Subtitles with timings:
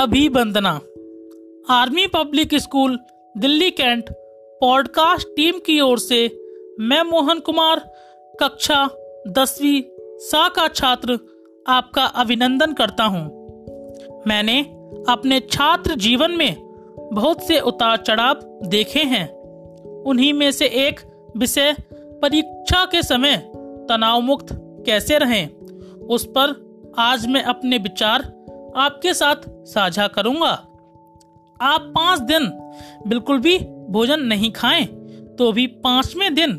[0.00, 0.70] अभिवंदना
[1.70, 2.98] army public school,
[3.38, 4.04] Delhi cantt,
[4.60, 6.38] podcast team की ओर से
[6.80, 7.78] मैं मोहन कुमार,
[8.40, 8.90] कक्षा
[9.28, 9.82] दसवीं
[10.18, 11.18] सा का छात्र
[11.66, 13.26] आपका अभिनंदन करता हूँ।
[14.26, 14.60] मैंने
[15.08, 16.56] अपने छात्र जीवन में
[17.12, 19.28] बहुत से उतार चढ़ाव देखे हैं
[20.02, 21.00] उन्हीं में से एक
[21.36, 23.36] विषय परीक्षा के समय
[23.88, 24.46] तनाव मुक्त
[24.86, 25.48] कैसे रहें,
[25.98, 26.60] उस पर
[26.98, 28.39] आज मैं अपने विचार
[28.76, 30.50] आपके साथ साझा करूँगा।
[31.60, 32.46] आप पाँच दिन
[33.08, 33.58] बिल्कुल भी
[33.90, 34.84] भोजन नहीं खाएँ
[35.38, 36.50] तो भी पाँचवें दिन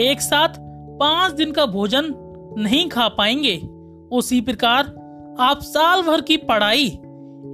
[0.00, 0.58] एक साथ
[0.98, 2.14] पाँच दिन का भोजन
[2.58, 3.56] नहीं खा पाएँगे।
[4.12, 4.86] उसी प्रकार
[5.40, 6.86] आप साल भर की पढ़ाई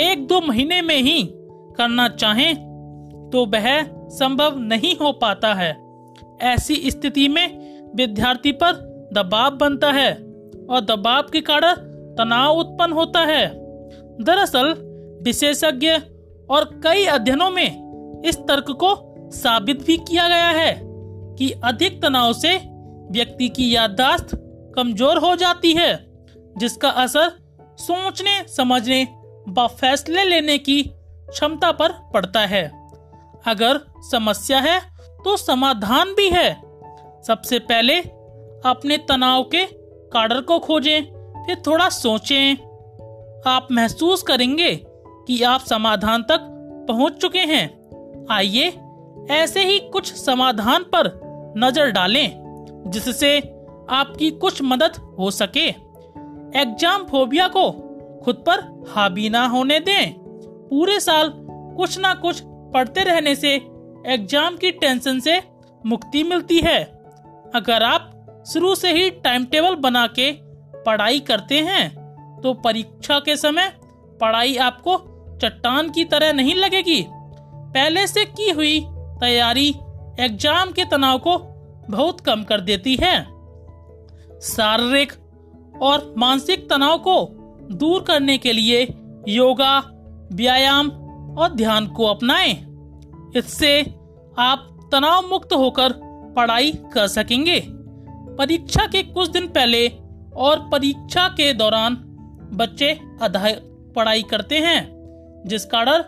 [0.00, 1.22] एक दो महीने में ही
[1.76, 2.54] करना चाहें
[3.32, 5.70] तो वह संभव नहीं हो पाता है।
[6.42, 8.72] ऐसी स्थिति में विद्यार्थी पर
[9.12, 10.12] दबाव बनता है
[10.70, 11.74] और दबाव के कारण
[12.16, 13.46] तनाव उत्पन्न होता है।
[14.20, 14.74] दरअसल,
[15.22, 15.88] विशेषज्ञ
[16.50, 17.84] और कई अध्ययनों में
[18.24, 20.80] इस तर्क को साबित भी किया गया है
[21.34, 22.56] कि अधिक तनाव से
[23.10, 24.28] व्यक्ति की याददाश्त
[24.74, 26.06] कमज़ोर हो जाती है,
[26.58, 27.30] जिसका असर
[27.78, 29.04] सोचने, समझने
[29.48, 30.82] व फैसले लेने की
[31.30, 32.88] क्षमता पर पड़ता है।
[33.46, 34.80] अगर समस्या है
[35.24, 36.60] तो समाधान भी है।
[37.26, 37.98] सबसे पहले
[38.66, 39.64] अपने तनाव के
[40.08, 41.02] कारण को खोजें,
[41.46, 42.73] फिर थोड़ा सोचें।
[43.46, 44.74] आप महसूस करेंगे
[45.26, 46.46] कि आप समाधान तक
[46.88, 48.68] पहुँच चुके हैं। आइए
[49.32, 51.10] ऐसे ही कुछ समाधान पर
[51.58, 52.30] नज़र डालें,
[52.86, 53.38] जिससे
[53.90, 55.66] आपकी कुछ मदद हो सके।
[56.60, 57.70] एग्ज़ाम फोबिया को
[58.24, 60.14] खुद पर हावी ना होने दें।
[60.68, 61.32] पूरे साल
[61.76, 63.54] कुछ ना कुछ पढ़ते रहने से
[64.06, 65.40] एग्ज़ाम की टेंशन से
[65.84, 66.82] मुक्ति मिलती है।
[67.54, 68.10] अगर आप
[68.48, 70.30] शुरू से ही टाइम टेबल बना के
[70.86, 72.03] पढ़ाई करते हैं
[72.44, 73.72] तो परीक्षा के समय
[74.20, 74.96] पढ़ाई आपको
[75.42, 78.80] चट्टान की तरह नहीं लगेगी। पहले से की हुई
[79.20, 79.68] तैयारी
[80.20, 81.36] एग्ज़ाम के तनाव को
[81.90, 83.14] बहुत कम कर देती है।
[84.42, 85.12] शारीरिक
[85.82, 87.16] और मानसिक तनाव को
[87.72, 88.82] दूर करने के लिए
[89.28, 89.78] योगा,
[90.32, 90.90] व्यायाम
[91.38, 92.52] और ध्यान को अपनाएँ।
[93.36, 93.80] इससे
[94.38, 95.92] आप तनाव मुक्त होकर
[96.36, 97.60] पढ़ाई कर सकेंगे।
[98.38, 99.86] परीक्षा के कुछ दिन पहले
[100.36, 101.94] और परीक्षा के दौरान
[102.52, 103.48] बच्चे अधा
[103.96, 104.94] पढ़ाई करते हैं,
[105.46, 106.02] जिस कारण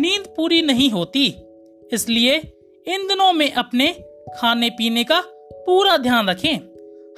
[0.00, 1.34] नींद पूरी नहीं होती।
[1.92, 2.36] इसलिए
[2.86, 3.94] इन दिनों में अपने
[4.36, 6.56] खाने पीने का पूरा ध्यान रखें,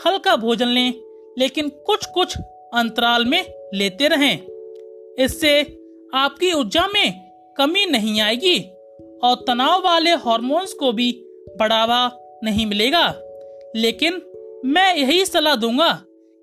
[0.06, 0.94] हल्का भोजन लें,
[1.38, 2.36] लेकिन कुछ कुछ
[2.74, 3.44] अंतराल में
[3.74, 4.38] लेते रहें।
[5.18, 5.60] इससे
[6.14, 8.58] आपकी ऊर्जा में कमी नहीं आएगी
[9.24, 11.12] और तनाव वाले हॉर्मोन्स को भी
[11.58, 12.10] बढ़ावा
[12.44, 13.14] नहीं मिलेगा।
[13.76, 14.22] लेकिन
[14.64, 15.92] मैं यही सलाह दूँगा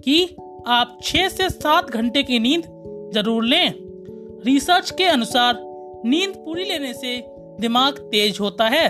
[0.04, 0.36] कि
[0.68, 2.64] आप छह से सात घंटे की नींद
[3.14, 3.74] ज़रूर लें।
[4.46, 5.58] रिसर्च के अनुसार,
[6.06, 7.18] नींद पूरी लेने से
[7.60, 8.90] दिमाग तेज होता है।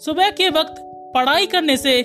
[0.00, 0.74] सुबह के वक्त
[1.14, 1.98] पढ़ाई करने से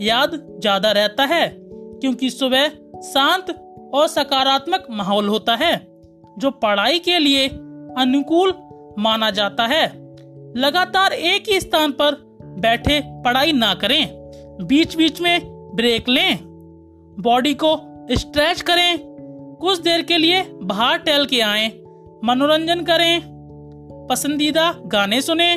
[0.00, 0.30] याद
[0.60, 2.68] ज़्यादा रहता है, क्योंकि सुबह
[3.04, 3.50] शांत
[3.94, 5.74] और सकारात्मक माहौल होता है,
[6.38, 7.48] जो पढ़ाई के लिए
[7.98, 8.54] अनुकूल
[8.98, 9.86] माना जाता है।
[10.56, 12.16] लगातार एक ही स्थान पर
[12.60, 14.08] बैठे पढ़ाई ना करें।
[14.60, 15.40] बीच बीच में
[15.76, 16.38] ब्रेक लें।
[17.16, 17.74] बॉडी को
[18.12, 18.98] स्ट्रेच करें।
[19.60, 21.66] कुछ देर के लिए बाहर टहल के आए।
[22.24, 23.20] मनोरंजन करें।
[24.10, 25.56] पसंदीदा गाने सुने।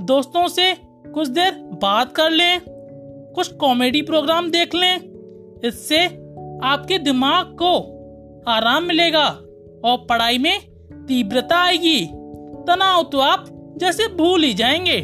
[0.00, 0.74] दोस्तों से
[1.14, 1.50] कुछ देर
[1.82, 2.60] बात कर लें।
[3.34, 4.96] कुछ कॉमेडी प्रोग्राम देख लें।
[5.64, 6.06] इससे
[6.62, 7.76] आपके दिमाग को
[8.48, 9.26] आराम मिलेगा
[9.84, 10.60] और पढ़ाई में
[11.08, 12.06] तीव्रता आएगी।
[12.66, 13.46] तनाव तो आप
[13.76, 15.00] जैसे भूल ही जाएँगे।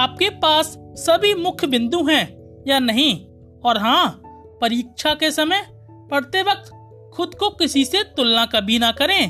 [0.00, 3.26] आपके पास सभी मुख्य बिंदु हैं या नहीं?
[3.64, 4.22] और हाँ
[4.60, 5.66] परीक्षा के समय
[6.10, 6.70] पढ़ते वक्त
[7.14, 9.28] खुद को किसी से तुलना कभी ना करें,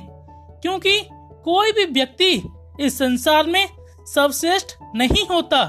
[0.63, 1.01] क्योंकि
[1.45, 2.33] कोई भी व्यक्ति
[2.81, 3.67] इस संसार में
[4.07, 5.65] सर्वश्रेष्ठ नहीं होता,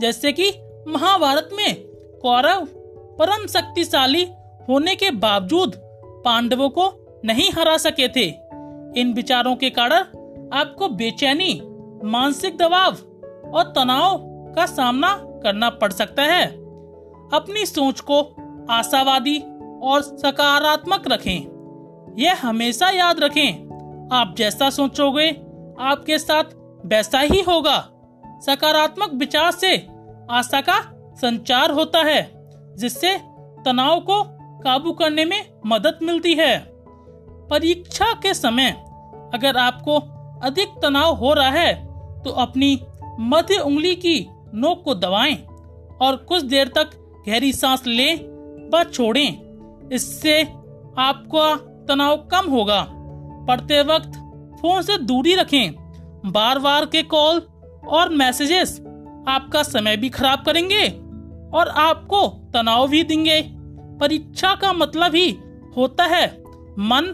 [0.00, 0.50] जैसे कि
[0.88, 1.74] महाभारत में
[2.22, 2.66] कौरव
[3.18, 4.24] परम शक्तिशाली
[4.68, 5.74] होने के बावजूद
[6.24, 6.90] पांडवों को
[7.24, 8.26] नहीं हरा सके थे।
[9.00, 10.00] इन विचारों के कारण
[10.52, 11.60] आपको बेचैनी,
[12.04, 12.96] मानसिक दबाव
[13.50, 14.18] और तनाव
[14.56, 16.46] का सामना करना पड़ सकता है।
[17.32, 18.22] अपनी सोच को
[18.70, 19.38] आशावादी
[19.82, 25.28] और सकारात्मक रखें। यह हमेशा याद रखें। आप जैसा सोचोगे,
[25.80, 26.44] आपके साथ
[26.86, 27.78] वैसा ही होगा।
[28.24, 29.76] सकारात्मक विचार से
[30.30, 30.80] आशा का
[31.14, 32.22] संचार होता है,
[32.76, 33.16] जिससे
[33.64, 34.22] तनाव को
[34.60, 36.58] काबू करने में मदद मिलती है।
[37.50, 38.70] परीक्षा के समय
[39.34, 39.98] अगर आपको
[40.46, 41.74] अधिक तनाव हो रहा है
[42.22, 42.80] तो अपनी
[43.20, 45.34] मध्य उंगली की नोक को दबाएँ
[46.02, 46.90] और कुछ देर तक
[47.28, 48.31] गहरी सांस लें।
[48.74, 50.40] व छोड़ें, इससे
[50.98, 51.54] आपका
[51.86, 52.84] तनाव कम होगा।
[53.46, 54.12] पढ़ते वक्त
[54.60, 57.40] फ़ोन से दूरी रखें बार बार के कॉल
[57.88, 58.78] और मैसेजेस
[59.28, 60.84] आपका समय भी खराब करेंगे
[61.54, 63.40] और आपको तनाव भी देंगे।
[64.00, 65.30] परीक्षा का मतलब ही
[65.76, 66.26] होता है
[66.80, 67.10] मन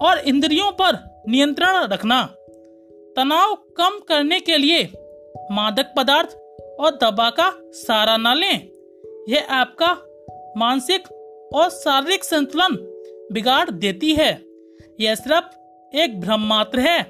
[0.00, 0.98] और इंद्रियों पर
[1.28, 2.22] नियंत्रण रखना।
[3.16, 4.82] तनाव कम करने के लिए
[5.52, 6.36] मादक पदार्थ
[6.80, 8.68] और दवा का सहारा न लें।
[9.28, 9.92] यह आपका
[10.56, 11.08] मानसिक
[11.54, 12.76] और शारीरिक संतुलन
[13.32, 14.30] बिगाड़ देती है।
[15.00, 17.02] यह सिर्फ़ एक भ्रम मात्र है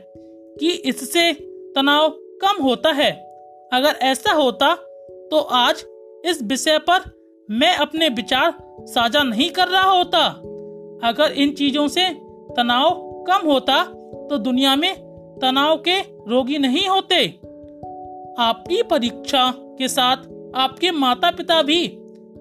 [0.60, 1.32] कि इससे
[1.76, 2.08] तनाव
[2.42, 3.10] कम होता है।
[3.72, 4.74] अगर ऐसा होता
[5.30, 5.84] तो आज
[6.24, 7.10] इस विषय पर
[7.48, 8.54] मैं अपने विचार
[8.86, 10.26] साझा नहीं कर रहा होता।
[11.04, 12.08] अगर इन चीज़ों से
[12.56, 12.90] तनाव
[13.28, 13.82] कम होता
[14.30, 14.92] तो दुनिया में
[15.42, 15.98] तनाव के
[16.30, 17.26] रोगी नहीं होते।
[18.38, 20.16] आपकी परीक्षा के साथ
[20.56, 21.86] आपके माता पिता भी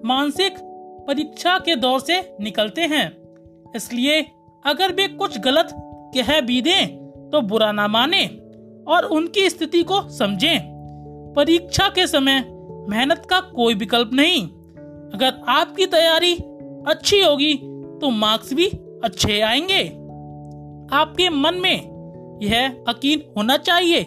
[0.04, 0.58] मानसिक
[1.06, 3.06] परीक्षा के दौर से निकलते हैं।
[3.76, 4.20] इसलिए
[4.66, 5.68] अगर वे कुछ गलत
[6.16, 6.86] कह भी दें
[7.32, 8.24] तो बुरा ना माने
[8.88, 10.58] और उनकी स्थिति को समझें।
[11.36, 12.44] परीक्षा के समय
[12.88, 14.46] मेहनत का कोई विकल्प नहीं।
[15.14, 16.34] अगर आपकी तैयारी
[16.88, 17.54] अच्छी होगी
[18.00, 18.66] तो मार्क्स भी
[19.04, 19.82] अच्छे आएँगे।
[20.96, 24.06] आपके मन में यह यकीन होना चाहिए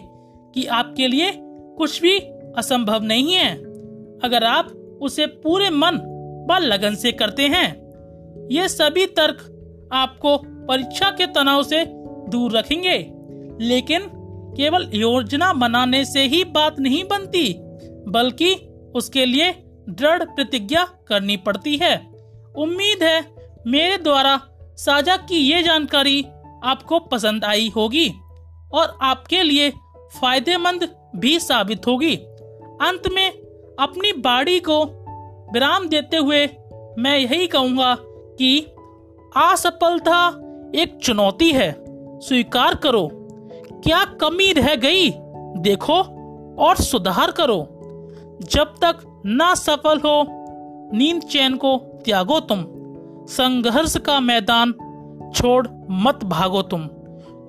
[0.54, 1.32] कि आपके लिए
[1.78, 2.18] कुछ भी
[2.58, 3.54] असंभव नहीं है।
[4.24, 4.70] अगर आप
[5.02, 5.98] उसे पूरे मन
[6.50, 9.54] व लगन से करते हैं। ये सभी तर्क
[9.92, 10.36] आपको
[10.66, 11.84] परीक्षा के तनाव से
[12.28, 12.98] दूर रखेंगे।
[13.60, 14.10] लेकिन
[14.56, 17.54] केवल योजना बनाने से ही बात नहीं बनती,
[18.08, 18.54] बल्कि
[18.94, 19.52] उसके लिए
[19.88, 21.96] दृढ़ प्रतिज्ञा करनी पड़ती है।
[22.56, 23.20] उम्मीद है
[23.66, 24.40] मेरे द्वारा
[24.76, 26.24] साझा की ये जानकारी
[26.64, 28.08] आपको पसंद आई होगी
[28.72, 29.70] और आपके लिए
[30.20, 32.16] फ़ायदेमंद भी साबित होगी।
[32.80, 33.30] अंत में
[33.78, 34.97] अपनी बाड़ी को
[35.52, 36.46] विराम देते हुए
[36.98, 37.96] मैं यही कहूँगा
[38.38, 38.60] कि
[39.36, 40.28] असफलता
[40.74, 41.84] एक चुनौती है।
[42.20, 43.10] स्वीकार करो।
[43.84, 45.10] क्या कमी रह गई?
[45.56, 45.94] देखो
[46.58, 47.68] और सुधार करो।
[48.42, 50.26] जब तक ना सफल हो,
[50.96, 52.64] नींद चैन को त्यागो तुम।
[53.26, 54.72] संघर्ष का मैदान
[55.36, 56.88] छोड़ मत भागो तुम।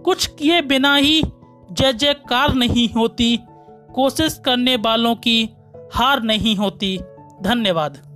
[0.03, 1.23] कुछ किए बिना ही
[1.71, 3.39] जय जयकार नहीं होती।
[3.95, 5.49] कोशिश करने वालों की
[5.93, 6.99] हार नहीं होती।
[7.43, 8.08] धन्यवाद।